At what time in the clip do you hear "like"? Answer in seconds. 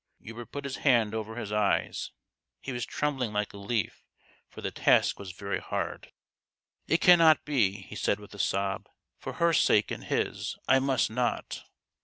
3.33-3.53